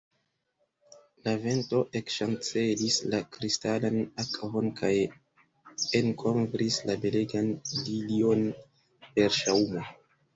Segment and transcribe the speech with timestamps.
[1.25, 4.91] La vento ekŝancelis la kristalan akvon kaj
[5.99, 8.43] enkovris la belegan lilion
[9.19, 9.85] per ŝaŭmo.